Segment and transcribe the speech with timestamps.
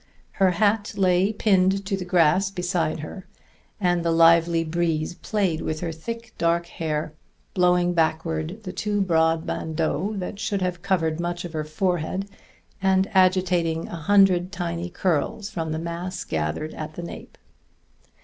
[0.31, 3.27] Her hat lay pinned to the grass beside her,
[3.79, 7.13] and the lively breeze played with her thick dark hair,
[7.53, 12.27] blowing backward the two broad bandeaux that should have covered much of her forehead,
[12.81, 17.37] and agitating a hundred tiny curls from the mass gathered at the nape.